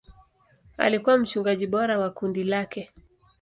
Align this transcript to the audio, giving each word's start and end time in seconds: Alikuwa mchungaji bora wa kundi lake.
Alikuwa 0.77 1.17
mchungaji 1.17 1.67
bora 1.67 1.99
wa 1.99 2.09
kundi 2.09 2.43
lake. 2.43 2.91